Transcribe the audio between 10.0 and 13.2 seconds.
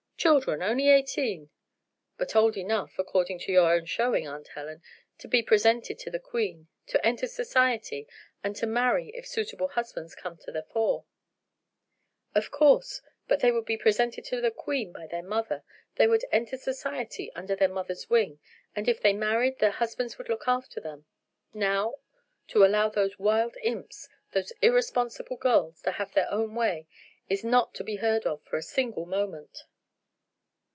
come to the fore." "Of course;